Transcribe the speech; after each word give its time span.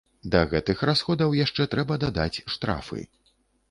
Да 0.35 0.39
гэтых 0.53 0.81
расходаў 0.91 1.37
яшчэ 1.43 1.69
трэба 1.77 2.01
дадаць 2.09 2.43
штрафы. 2.59 3.01